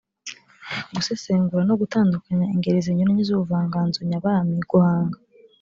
[0.93, 4.55] Gusesengura no gutandukanya ingeri zinyuranye z’ubuvanganzo nyabami.
[4.71, 5.17] Guhanga